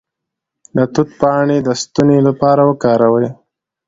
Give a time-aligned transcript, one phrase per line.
[0.75, 3.27] د توت پاڼې د ستوني لپاره وکاروئ